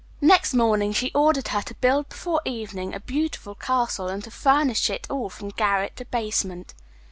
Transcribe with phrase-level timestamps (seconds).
[0.21, 4.89] Next morning she ordered her to build before evening a beautiful castle, and to furnish
[4.89, 6.73] it all from garret to basement.